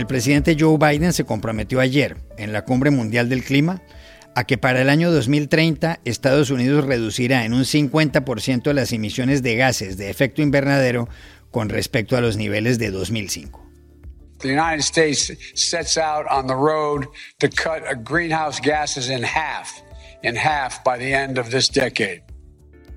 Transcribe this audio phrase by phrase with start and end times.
[0.00, 3.82] El presidente Joe Biden se comprometió ayer, en la Cumbre Mundial del Clima,
[4.34, 9.56] a que para el año 2030 Estados Unidos reducirá en un 50% las emisiones de
[9.56, 11.06] gases de efecto invernadero
[11.50, 13.62] con respecto a los niveles de 2005.
[14.38, 17.06] The United States sets out on the road
[17.38, 22.22] to cut greenhouse gases in half, by the end of this decade.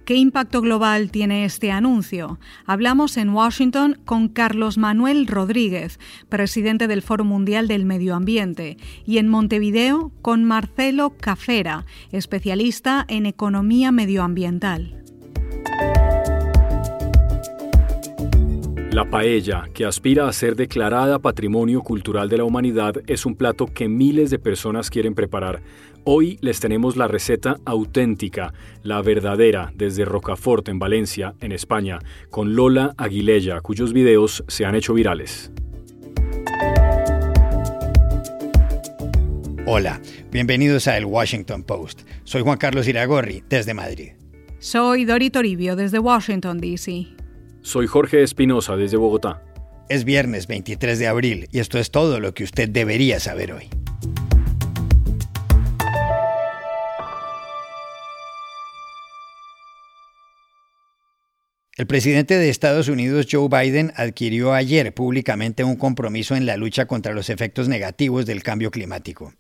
[0.05, 2.37] ¿Qué impacto global tiene este anuncio?
[2.65, 5.97] Hablamos en Washington con Carlos Manuel Rodríguez,
[6.28, 13.25] presidente del Foro Mundial del Medio Ambiente, y en Montevideo con Marcelo Cafera, especialista en
[13.25, 15.04] economía medioambiental.
[18.93, 23.65] La paella, que aspira a ser declarada Patrimonio Cultural de la Humanidad, es un plato
[23.65, 25.64] que miles de personas quieren preparar.
[26.04, 28.54] Hoy les tenemos la receta auténtica,
[28.84, 31.98] la verdadera, desde Rocafort en Valencia, en España,
[32.30, 35.52] con Lola Aguilella, cuyos videos se han hecho virales.
[39.66, 42.04] Hola, bienvenidos a El Washington Post.
[42.26, 44.12] Soy Juan Carlos Iragorri, desde Madrid.
[44.60, 47.23] Soy Dori Toribio, desde Washington, D.C.
[47.64, 49.42] Soy Jorge Espinosa desde Bogotá.
[49.88, 53.70] Es viernes 23 de abril y esto es todo lo que usted debería saber hoy.
[61.78, 66.86] El presidente de Estados Unidos, Joe Biden, adquirió ayer públicamente un compromiso en la lucha
[66.86, 69.33] contra los efectos negativos del cambio climático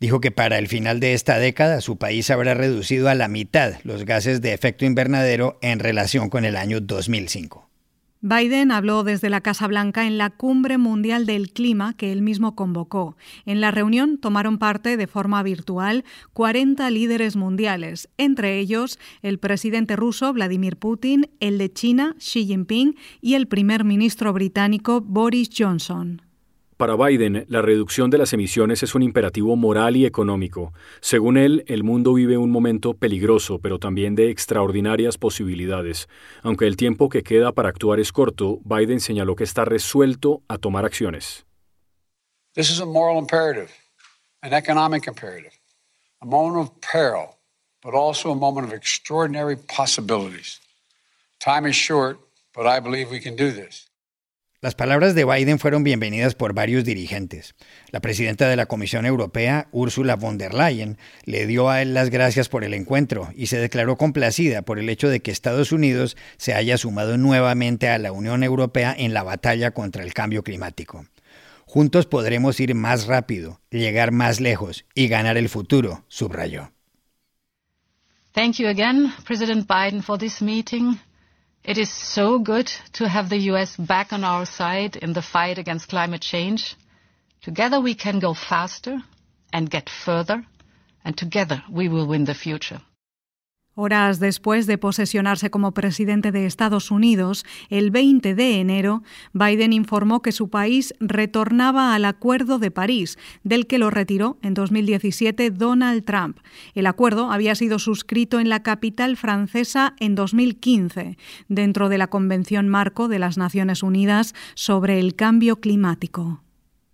[0.00, 3.74] dijo que para el final de esta década su país habrá reducido a la mitad
[3.84, 7.68] los gases de efecto invernadero en relación con el año 2005.
[8.20, 12.56] Biden habló desde la Casa Blanca en la Cumbre Mundial del Clima que él mismo
[12.56, 13.16] convocó.
[13.46, 19.94] En la reunión tomaron parte de forma virtual 40 líderes mundiales, entre ellos el presidente
[19.94, 26.27] ruso Vladimir Putin, el de China Xi Jinping y el primer ministro británico Boris Johnson.
[26.78, 30.72] Para Biden, la reducción de las emisiones es un imperativo moral y económico.
[31.00, 36.08] Según él, el mundo vive un momento peligroso, pero también de extraordinarias posibilidades.
[36.44, 40.56] Aunque el tiempo que queda para actuar es corto, Biden señaló que está resuelto a
[40.56, 41.44] tomar acciones.
[42.54, 43.70] This is a moral imperative,
[44.42, 45.58] an economic imperative,
[46.22, 47.38] a moment of peril,
[47.82, 50.60] but also a moment of extraordinary possibilities.
[51.40, 52.20] Time is short,
[52.54, 53.87] but I believe we can do this.
[54.60, 57.54] Las palabras de Biden fueron bienvenidas por varios dirigentes.
[57.92, 62.10] La presidenta de la Comisión Europea, Ursula von der Leyen, le dio a él las
[62.10, 66.16] gracias por el encuentro y se declaró complacida por el hecho de que Estados Unidos
[66.38, 71.06] se haya sumado nuevamente a la Unión Europea en la batalla contra el cambio climático.
[71.64, 76.72] Juntos podremos ir más rápido, llegar más lejos y ganar el futuro, subrayó.
[78.32, 80.98] Thank you again, President Biden, for this meeting.
[81.68, 85.58] It is so good to have the US back on our side in the fight
[85.58, 86.74] against climate change.
[87.42, 89.02] Together we can go faster
[89.52, 90.46] and get further,
[91.04, 92.80] and together we will win the future.
[93.80, 100.20] Horas después de posesionarse como presidente de Estados Unidos, el 20 de enero, Biden informó
[100.20, 106.04] que su país retornaba al Acuerdo de París, del que lo retiró en 2017 Donald
[106.04, 106.38] Trump.
[106.74, 111.16] El acuerdo había sido suscrito en la capital francesa en 2015,
[111.46, 116.40] dentro de la Convención Marco de las Naciones Unidas sobre el Cambio Climático.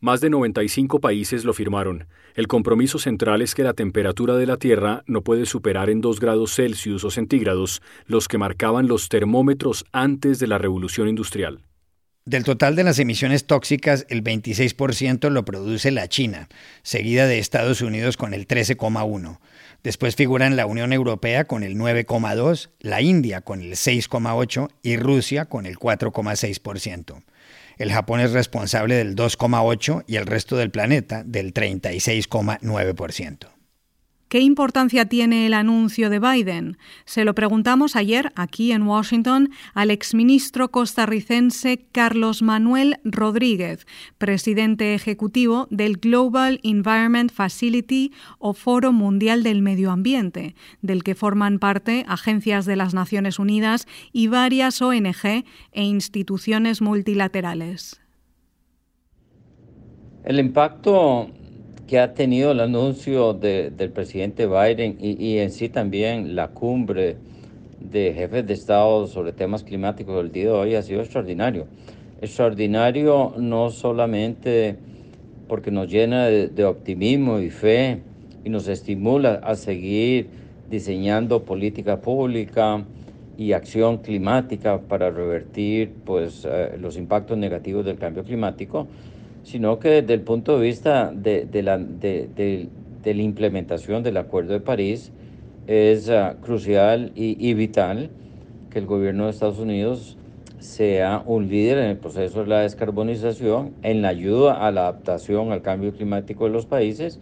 [0.05, 2.09] Más de 95 países lo firmaron.
[2.35, 6.21] El compromiso central es que la temperatura de la Tierra no puede superar en 2
[6.21, 11.63] grados Celsius o centígrados los que marcaban los termómetros antes de la revolución industrial.
[12.27, 16.51] Del total de las emisiones tóxicas, el 26% lo produce la China,
[16.83, 19.39] seguida de Estados Unidos con el 13,1%.
[19.83, 25.47] Después figuran la Unión Europea con el 9,2%, la India con el 6,8% y Rusia
[25.47, 27.23] con el 4,6%.
[27.77, 33.49] El Japón es responsable del 2,8% y el resto del planeta del 36,9%.
[34.35, 36.77] ¿Qué importancia tiene el anuncio de Biden?
[37.05, 43.87] Se lo preguntamos ayer aquí en Washington al exministro costarricense Carlos Manuel Rodríguez,
[44.19, 51.61] presidente ejecutivo del Global Environment Facility o Foro Mundial del Medio Ambiente, del que forman
[51.61, 58.01] parte agencias de las Naciones Unidas y varias ONG e instituciones multilaterales.
[60.25, 61.31] El impacto
[61.87, 67.17] que ha tenido el anuncio del presidente Biden y, en sí también la cumbre
[67.81, 71.67] de jefes de Estado sobre temas climáticos del día de hoy ha sido extraordinario.
[72.23, 74.77] Extraordinario no solamente
[75.47, 78.01] porque nos llena de, optimismo y fe
[78.45, 80.29] y nos estimula a seguir
[80.71, 82.83] diseñando política pública
[83.37, 88.87] y acción climática para revertir pues, eh, los impactos negativos del cambio climático,
[89.45, 92.69] sino que desde el punto de vista de, la, de,
[93.05, 95.13] la, implementación del Acuerdo de París
[95.67, 98.11] es ah, crucial y, vital
[98.71, 100.17] que el gobierno de Estados Unidos
[100.59, 105.53] sea un líder en el proceso de la descarbonización, en la ayuda a la adaptación
[105.53, 107.21] al cambio climático de los países,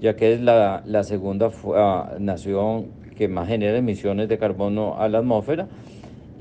[0.00, 5.08] ya que es la, la segunda ah, nación que más genera emisiones de carbono a
[5.08, 5.68] la atmósfera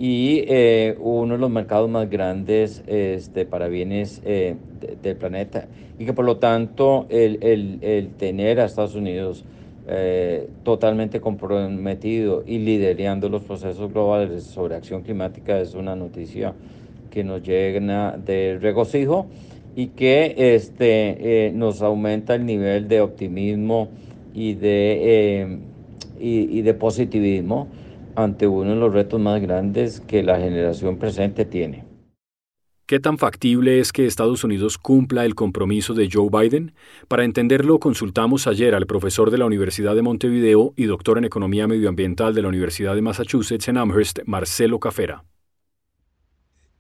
[0.02, 4.56] y eh, uno de los mercados más grandes este, para bienes eh,
[5.00, 5.68] del planeta.
[6.00, 7.38] Y que por lo tanto el,
[7.84, 9.46] el, tener a Estados Unidos
[9.88, 16.56] eh, totalmente comprometido y liderando los procesos globales sobre acción climática es una noticia
[17.12, 19.28] que nos llena de regocijo
[19.76, 23.90] y que este, nos aumenta el nivel de optimismo
[24.34, 25.60] y de,
[26.20, 27.68] y de positivismo
[28.16, 31.86] ante uno de los retos más grandes que la generación presente tiene.
[32.92, 36.74] ¿Qué tan factible es que Estados Unidos cumpla el compromiso de Joe Biden?
[37.08, 41.68] Para entenderlo, consultamos ayer al profesor de la Universidad de Montevideo y doctor en Economía
[41.68, 45.24] Medioambiental de la Universidad de Massachusetts en Amherst, Marcelo Cafera.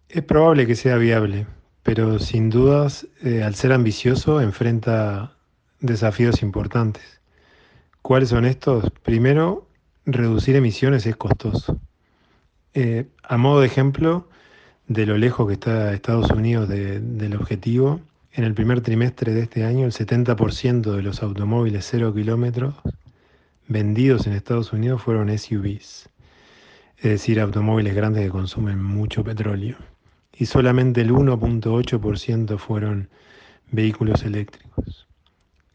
[0.09, 1.47] Es probable que sea viable,
[1.81, 5.37] pero sin dudas, eh, al ser ambicioso, enfrenta
[5.79, 7.21] desafíos importantes.
[8.01, 8.91] ¿Cuáles son estos?
[9.03, 9.69] Primero,
[10.05, 11.79] reducir emisiones es costoso.
[12.73, 14.27] Eh, a modo de ejemplo,
[14.87, 18.01] de lo lejos que está Estados Unidos del objetivo,
[18.33, 22.75] en el primer trimestre de este año el 70% de los automóviles cero kilómetros
[23.67, 26.09] vendidos en Estados Unidos fueron SUVs,
[26.97, 29.77] es decir, automóviles grandes que consumen mucho petróleo.
[30.33, 33.09] Y solamente el 1.8% fueron
[33.71, 35.07] vehículos eléctricos.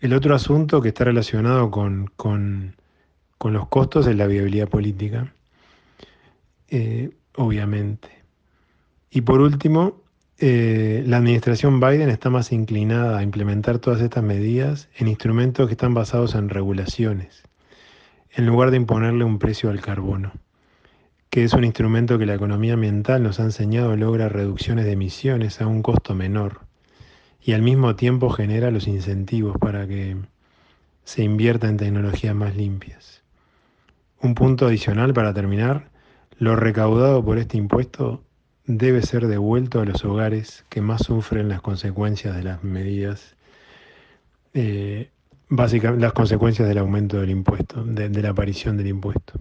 [0.00, 2.74] El otro asunto que está relacionado con con
[3.52, 5.32] los costos de la viabilidad política,
[6.68, 8.08] eh, obviamente.
[9.10, 10.02] Y por último,
[10.38, 15.72] eh, la administración Biden está más inclinada a implementar todas estas medidas en instrumentos que
[15.72, 17.42] están basados en regulaciones,
[18.32, 20.32] en lugar de imponerle un precio al carbono,
[21.30, 25.62] que es un instrumento que la economía ambiental nos ha enseñado logra reducciones de emisiones
[25.62, 26.60] a un costo menor
[27.42, 30.16] y al mismo tiempo genera los incentivos para que
[31.04, 33.22] se invierta en tecnologías más limpias.
[34.20, 35.90] Un punto adicional para terminar,
[36.38, 38.22] lo recaudado por este impuesto
[38.66, 43.36] debe ser devuelto a los hogares que más sufren las consecuencias de las medidas,
[44.54, 45.10] eh,
[45.48, 49.40] básicamente las consecuencias del aumento del impuesto, de la aparición del impuesto.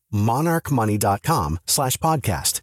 [0.11, 2.61] monarchmoney.com/podcast.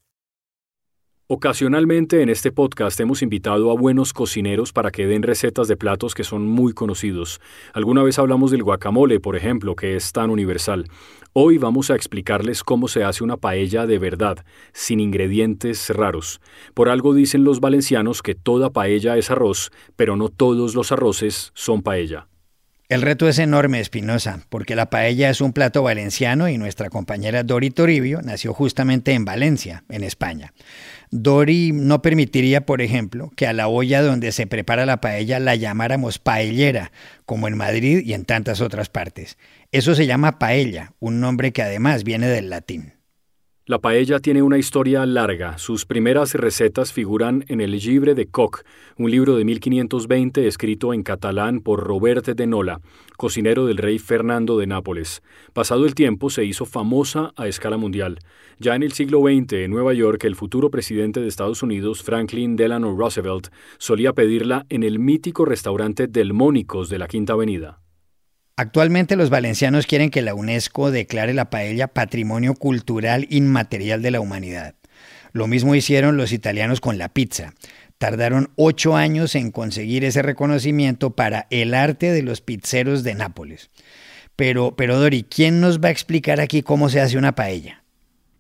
[1.30, 6.14] Ocasionalmente en este podcast hemos invitado a buenos cocineros para que den recetas de platos
[6.14, 7.38] que son muy conocidos.
[7.74, 10.86] Alguna vez hablamos del guacamole, por ejemplo, que es tan universal.
[11.34, 16.40] Hoy vamos a explicarles cómo se hace una paella de verdad, sin ingredientes raros.
[16.72, 21.50] Por algo dicen los valencianos que toda paella es arroz, pero no todos los arroces
[21.52, 22.28] son paella.
[22.88, 27.42] El reto es enorme, Espinosa, porque la paella es un plato valenciano y nuestra compañera
[27.42, 30.54] Dori Toribio nació justamente en Valencia, en España.
[31.10, 35.54] Dori no permitiría, por ejemplo, que a la olla donde se prepara la paella la
[35.54, 36.90] llamáramos paellera,
[37.26, 39.36] como en Madrid y en tantas otras partes.
[39.70, 42.97] Eso se llama paella, un nombre que además viene del latín.
[43.68, 45.58] La paella tiene una historia larga.
[45.58, 48.62] Sus primeras recetas figuran en el Libre de Coq,
[48.96, 52.80] un libro de 1520 escrito en catalán por Robert de Nola,
[53.18, 55.22] cocinero del rey Fernando de Nápoles.
[55.52, 58.20] Pasado el tiempo se hizo famosa a escala mundial.
[58.58, 62.56] Ya en el siglo XX, en Nueva York, el futuro presidente de Estados Unidos, Franklin
[62.56, 67.80] Delano Roosevelt, solía pedirla en el mítico restaurante Delmónicos de la Quinta Avenida.
[68.58, 74.18] Actualmente los valencianos quieren que la UNESCO declare la paella Patrimonio Cultural Inmaterial de la
[74.18, 74.74] Humanidad.
[75.32, 77.54] Lo mismo hicieron los italianos con la pizza.
[77.98, 83.70] Tardaron ocho años en conseguir ese reconocimiento para el arte de los pizzeros de Nápoles.
[84.34, 87.84] Pero, pero Dori, ¿quién nos va a explicar aquí cómo se hace una paella?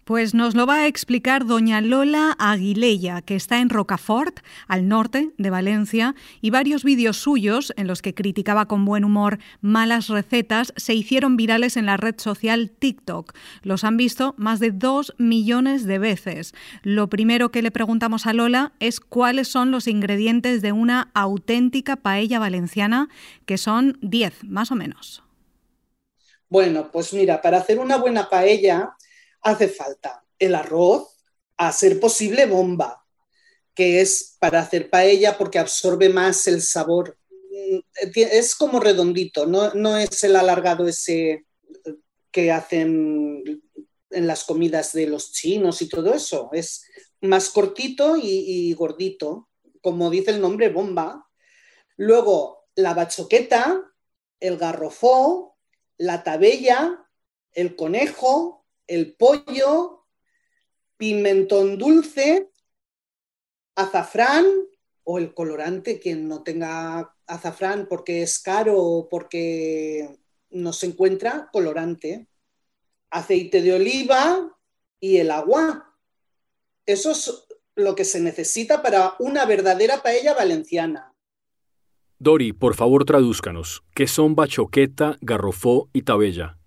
[0.08, 5.34] Pues nos lo va a explicar doña Lola Aguilella, que está en Rocafort, al norte
[5.36, 10.72] de Valencia, y varios vídeos suyos en los que criticaba con buen humor malas recetas
[10.76, 13.34] se hicieron virales en la red social TikTok.
[13.60, 16.54] Los han visto más de dos millones de veces.
[16.82, 21.96] Lo primero que le preguntamos a Lola es cuáles son los ingredientes de una auténtica
[21.96, 23.10] paella valenciana,
[23.44, 25.22] que son diez, más o menos.
[26.48, 28.94] Bueno, pues mira, para hacer una buena paella
[29.42, 31.16] hace falta el arroz,
[31.56, 33.04] a ser posible bomba,
[33.74, 37.18] que es para hacer paella porque absorbe más el sabor.
[37.50, 37.78] Mm,
[38.14, 41.46] es como redondito, no, es el alargado ese
[42.30, 43.42] que hacen
[44.10, 46.50] en las comidas de los chinos y todo eso.
[46.52, 46.84] Es
[47.20, 49.48] más cortito y, y gordito,
[49.82, 51.28] como dice el nombre, bomba.
[51.96, 53.82] Luego, la bachoqueta,
[54.38, 55.56] el garrofó,
[55.96, 57.04] la tabella,
[57.52, 60.06] el conejo, el pollo,
[60.96, 62.50] pimentón dulce,
[63.76, 64.44] azafrán
[65.04, 70.18] o el colorante, quien no tenga azafrán porque es caro o porque
[70.50, 72.26] no se encuentra, colorante,
[73.10, 74.58] aceite de oliva
[74.98, 75.96] y el agua.
[76.86, 77.44] Eso es
[77.76, 81.14] lo que se necesita para una verdadera paella valenciana.
[82.18, 83.84] Dori, por favor tradúzcanos.
[83.94, 86.57] ¿Qué son bachoqueta, garrofó y tabella?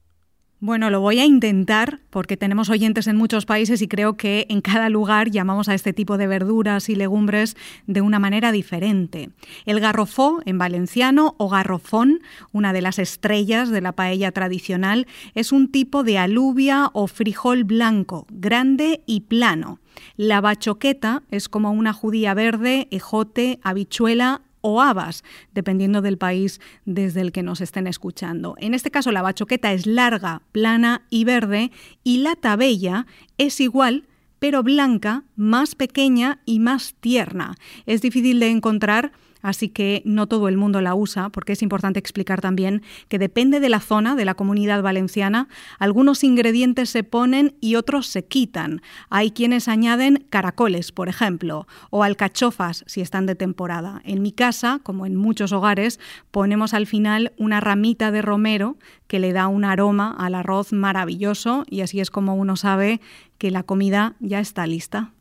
[0.63, 4.61] Bueno, lo voy a intentar porque tenemos oyentes en muchos países y creo que en
[4.61, 9.31] cada lugar llamamos a este tipo de verduras y legumbres de una manera diferente.
[9.65, 12.19] El garrofó en valenciano o garrofón,
[12.51, 17.63] una de las estrellas de la paella tradicional, es un tipo de alubia o frijol
[17.63, 19.79] blanco, grande y plano.
[20.15, 27.21] La bachoqueta es como una judía verde, ejote, habichuela o habas, dependiendo del país desde
[27.21, 28.55] el que nos estén escuchando.
[28.59, 31.71] En este caso, la bachoqueta es larga, plana y verde,
[32.03, 33.05] y la tabella
[33.37, 34.07] es igual,
[34.39, 37.55] pero blanca, más pequeña y más tierna.
[37.85, 41.99] Es difícil de encontrar así que no todo el mundo la usa, porque es importante
[41.99, 45.47] explicar también que depende de la zona, de la comunidad valenciana,
[45.79, 48.81] algunos ingredientes se ponen y otros se quitan.
[49.09, 54.01] Hay quienes añaden caracoles, por ejemplo, o alcachofas si están de temporada.
[54.05, 55.99] En mi casa, como en muchos hogares,
[56.31, 61.65] ponemos al final una ramita de romero que le da un aroma al arroz maravilloso
[61.69, 63.01] y así es como uno sabe
[63.37, 65.13] que la comida ya está lista.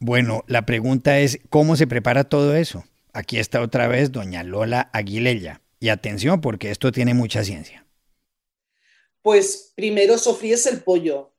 [0.00, 2.84] Bueno, la pregunta es, ¿cómo se prepara todo eso?
[3.12, 5.60] Aquí está otra vez doña Lola Aguilella.
[5.78, 7.84] Y atención porque esto tiene mucha ciencia.
[9.20, 11.32] Pues primero sofríes el pollo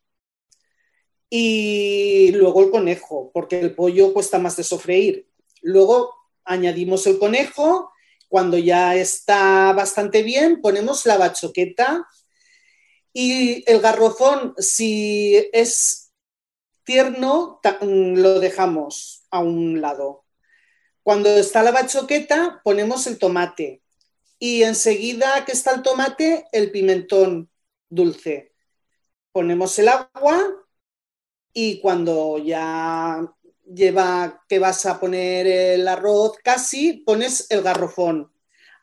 [1.30, 5.28] y luego el conejo, porque el pollo cuesta más de sofreír.
[5.62, 6.14] Luego
[6.44, 7.92] añadimos el conejo,
[8.28, 12.06] cuando ya está bastante bien, ponemos la bachoqueta
[13.14, 16.12] y el garrofón, si es
[16.84, 20.23] tierno, lo dejamos a un lado.
[21.04, 23.84] Cuando está la bachoqueta, ponemos el tomate
[24.40, 27.50] y enseguida que está el tomate, el pimentón
[27.90, 28.54] dulce.
[29.32, 30.66] Ponemos el agua
[31.54, 33.22] y cuando ya
[33.66, 38.32] lleva que vas a poner el arroz casi, pones el garrofón.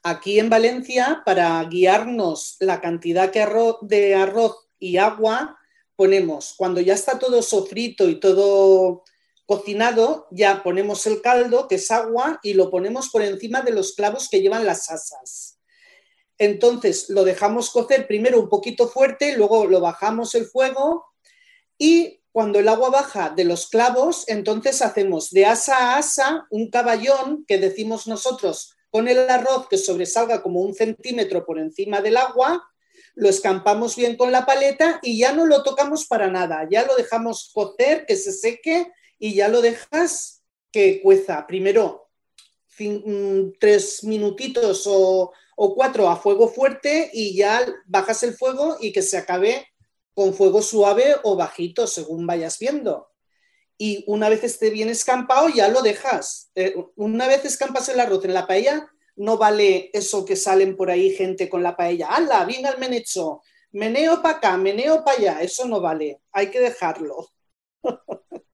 [0.03, 5.59] Aquí en Valencia, para guiarnos la cantidad de arroz y agua,
[5.97, 9.05] ponemos, cuando ya está todo sofrito y todo
[9.51, 13.95] cocinado, ya ponemos el caldo, que es agua, y lo ponemos por encima de los
[13.95, 15.59] clavos que llevan las asas.
[16.39, 21.05] Entonces lo dejamos cocer primero un poquito fuerte, luego lo bajamos el fuego
[21.77, 26.71] y cuando el agua baja de los clavos, entonces hacemos de asa a asa un
[26.71, 32.19] caballón que decimos nosotros con el arroz que sobresalga como un centímetro por encima del
[32.19, 32.71] agua,
[33.17, 36.95] lo escampamos bien con la paleta y ya no lo tocamos para nada, ya lo
[36.95, 41.47] dejamos cocer, que se seque y ya lo dejas que cueza.
[41.47, 42.09] Primero
[42.79, 49.03] mm, tres minutitos o, cuatro a fuego fuerte y ya bajas el fuego y que
[49.03, 49.67] se acabe
[50.15, 53.09] con fuego suave o bajito, según vayas viendo.
[53.77, 56.51] Y una vez esté bien escampado, ya lo dejas.
[56.55, 60.91] Eh, una vez escampas el arroz en la paella, no vale eso que salen por
[60.91, 62.09] ahí gente con la paella.
[62.09, 62.45] ¡Hala!
[62.47, 63.43] Bien al menecho.
[63.73, 65.43] Meneo para acá, meneo para allá.
[65.43, 66.23] Eso no vale.
[66.33, 67.29] Hay que dejarlo.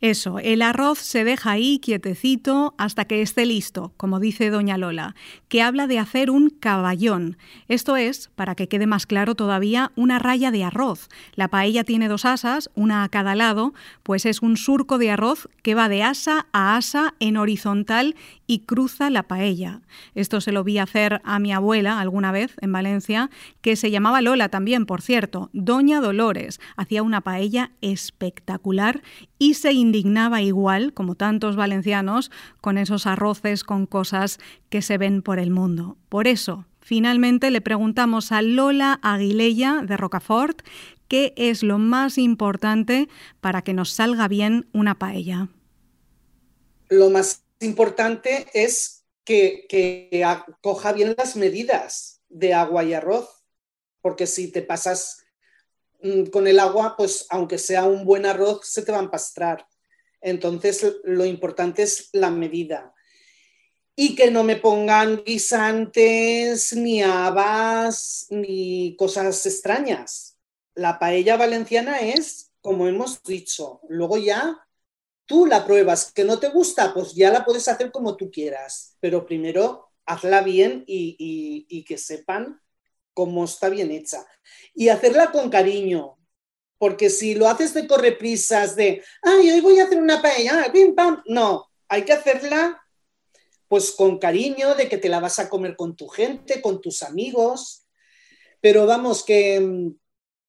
[0.00, 5.14] Eso, el arroz se deja ahí quietecito hasta que esté listo, como dice doña Lola,
[5.48, 7.36] que habla de hacer un caballón.
[7.68, 11.08] Esto es, para que quede más claro todavía, una raya de arroz.
[11.34, 15.50] La paella tiene dos asas, una a cada lado, pues es un surco de arroz
[15.62, 18.16] que va de asa a asa en horizontal
[18.50, 19.80] y cruza la paella.
[20.16, 23.30] Esto se lo vi hacer a mi abuela alguna vez en Valencia,
[23.60, 26.58] que se llamaba Lola también, por cierto, Doña Dolores.
[26.76, 29.02] Hacía una paella espectacular
[29.38, 35.22] y se indignaba igual, como tantos valencianos, con esos arroces con cosas que se ven
[35.22, 35.96] por el mundo.
[36.08, 40.62] Por eso, finalmente le preguntamos a Lola Aguilella de Rocafort
[41.06, 43.08] qué es lo más importante
[43.40, 45.46] para que nos salga bien una paella.
[46.88, 50.24] Lo más importante es que, que
[50.60, 53.28] coja bien las medidas de agua y arroz,
[54.00, 55.24] porque si te pasas
[56.02, 59.66] mm, con el agua, pues aunque sea un buen arroz, se te va a empastrar.
[60.20, 62.94] Entonces, lo importante es la medida.
[63.96, 70.38] Y que no me pongan guisantes, ni habas, ni cosas extrañas.
[70.74, 74.66] La paella valenciana es, como hemos dicho, luego ya
[75.30, 76.10] tú la pruebas.
[76.12, 78.96] Que no te gusta, pues ya la puedes hacer como tú quieras.
[78.98, 82.60] Pero primero hazla bien y, y que sepan
[83.14, 84.26] cómo está bien hecha.
[84.74, 86.18] Y hacerla con cariño,
[86.78, 90.94] porque si lo haces de correprisas, de, ay, hoy voy a hacer una paella, pim,
[90.94, 92.82] pam, no, hay que hacerla
[93.68, 97.02] pues con cariño, de que te la vas a comer con tu gente, con tus
[97.04, 97.86] amigos,
[98.60, 99.90] pero vamos, que mm,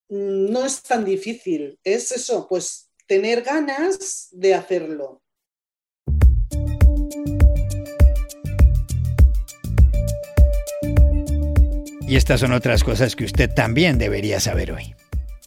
[0.07, 5.21] no es tan difícil, es eso, pues tener ganas de hacerlo.
[12.07, 14.95] Y estas son otras cosas que usted también debería saber hoy.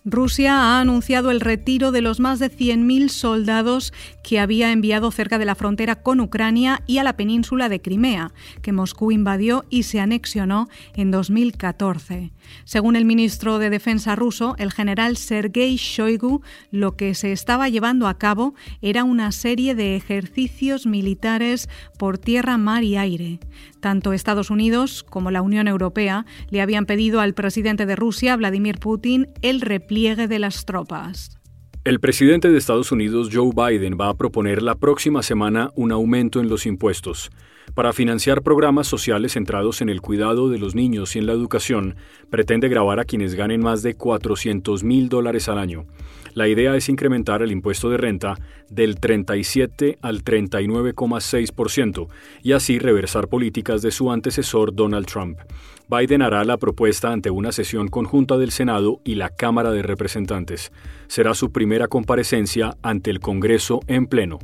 [0.07, 5.39] Rusia ha anunciado el retiro de los más de 100.000 soldados que había enviado cerca
[5.39, 8.31] de la frontera con Ucrania y a la península de Crimea,
[8.61, 12.33] que Moscú invadió y se anexionó en 2014.
[12.65, 18.07] Según el ministro de Defensa ruso, el general Sergei Shoigu, lo que se estaba llevando
[18.07, 23.41] a cabo era una serie de ejercicios militares por tierra, mar y aire.
[23.81, 28.79] Tanto Estados Unidos como la Unión Europea le habían pedido al presidente de Rusia, Vladimir
[28.79, 29.94] Putin, el repliegue
[31.85, 36.41] El presidente de Estados Unidos, Joe Biden, va a proponer la próxima semana un aumento
[36.41, 37.31] en los impuestos.
[37.75, 41.97] Para financiar programas sociales centrados en el cuidado de los niños y en la educación,
[42.31, 45.87] pretende grabar a quienes ganen más de 400 mil dólares al año.
[46.35, 48.37] La idea es incrementar el impuesto de renta
[48.69, 52.09] del 37 al 39,6%
[52.43, 55.39] y así reversar políticas de su antecesor Donald Trump.
[55.89, 60.73] Biden hará la propuesta ante una sesión conjunta del Senado y la Cámara de Representantes.
[61.09, 64.39] Será su primera comparecencia ante el Congreso en pleno.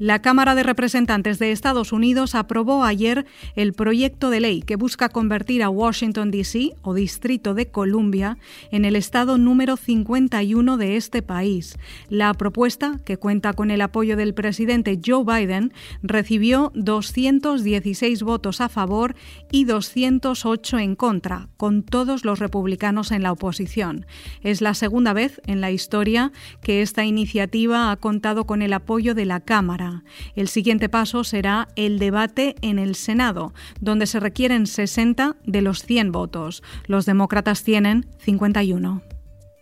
[0.00, 5.10] La Cámara de Representantes de Estados Unidos aprobó ayer el proyecto de ley que busca
[5.10, 6.70] convertir a Washington, D.C.
[6.80, 8.38] o Distrito de Columbia
[8.70, 11.76] en el estado número 51 de este país.
[12.08, 15.70] La propuesta, que cuenta con el apoyo del presidente Joe Biden,
[16.02, 19.14] recibió 216 votos a favor
[19.52, 24.06] y 208 en contra, con todos los republicanos en la oposición.
[24.40, 26.32] Es la segunda vez en la historia
[26.62, 29.89] que esta iniciativa ha contado con el apoyo de la Cámara.
[30.34, 35.82] El siguiente paso será el debate en el Senado, donde se requieren 60 de los
[35.82, 36.62] 100 votos.
[36.86, 39.02] Los demócratas tienen 51.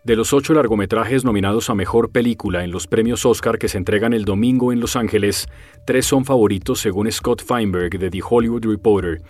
[0.09, 4.15] De los ocho largometrajes nominados a Mejor Película en los premios Oscar que se entregan
[4.15, 5.49] el domingo en Los Ángeles,
[5.85, 9.21] tres son favoritos según Scott Feinberg de The Hollywood Reporter.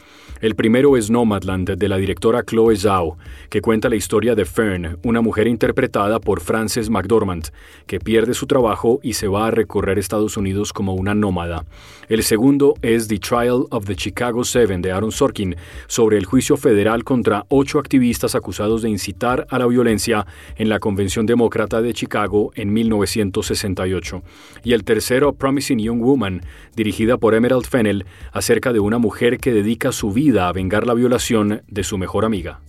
[0.41, 3.19] El primero es Nomadland de la directora Chloe Zhao,
[3.51, 7.49] que cuenta la historia de Fern, una mujer interpretada por Frances McDormand,
[7.89, 11.65] que pierde su trabajo y se va a recorrer Estados Unidos como una nómada.
[12.09, 15.57] El segundo es The Trial of the Chicago Seven de Aaron Sorkin,
[15.89, 20.25] sobre el juicio federal contra ocho activistas acusados de incitar a la violencia
[20.69, 24.23] en la Convención Demócrata de Chicago en 1968.
[24.65, 26.43] Y el tercero, Promising Young Woman,
[26.77, 30.93] dirigida por Emerald Fennell, acerca de una mujer que dedica su vida a vengar la
[30.93, 32.61] violación de su mejor amiga.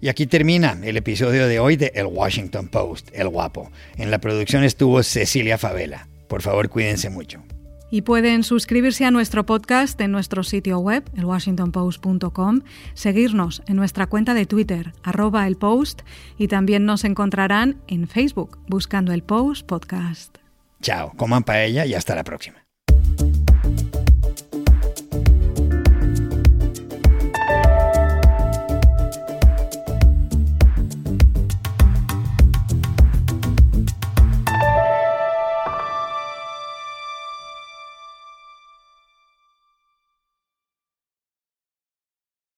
[0.00, 3.70] Y aquí termina el episodio de hoy de El Washington Post, El Guapo.
[3.96, 6.08] En la producción estuvo Cecilia Favela.
[6.28, 7.42] Por favor, cuídense mucho.
[7.90, 12.60] Y pueden suscribirse a nuestro podcast en nuestro sitio web, elwashingtonpost.com,
[12.94, 16.02] seguirnos en nuestra cuenta de Twitter, arroba el post,
[16.38, 20.38] y también nos encontrarán en Facebook buscando el Post Podcast.
[20.82, 22.59] Chao, coman paella y hasta la próxima.